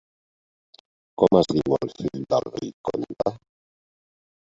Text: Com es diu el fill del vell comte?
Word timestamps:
Com 1.23 1.37
es 1.41 1.51
diu 1.53 1.77
el 1.79 1.93
fill 2.01 2.25
del 2.35 2.51
vell 2.57 2.75
comte? 2.93 3.39